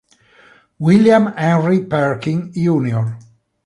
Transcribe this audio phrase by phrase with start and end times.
[0.79, 3.15] William Henry Perkin, Jr.